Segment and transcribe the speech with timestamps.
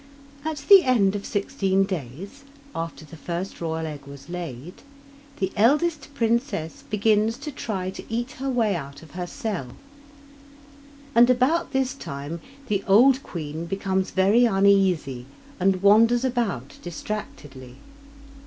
[0.43, 4.81] Week 27 At the end of sixteen days after the first royal egg was laid,
[5.37, 9.73] the eldest princess begins to try to eat her way out of her cell,
[11.13, 15.27] and about this time the old queen becomes very uneasy,
[15.59, 17.75] and wanders about distractedly.